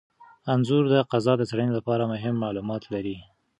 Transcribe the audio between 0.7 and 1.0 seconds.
د